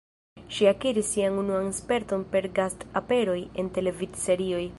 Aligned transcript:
Ŝi 0.53 0.67
akiris 0.69 1.11
sian 1.15 1.37
unuan 1.41 1.69
sperton 1.81 2.25
per 2.33 2.49
gast-aperoj 2.61 3.37
en 3.65 3.73
televidserioj. 3.79 4.65